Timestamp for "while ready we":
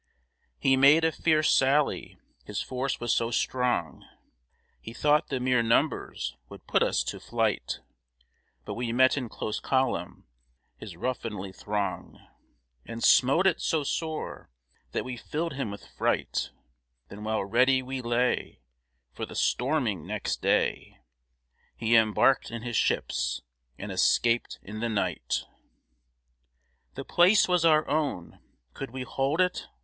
17.23-18.01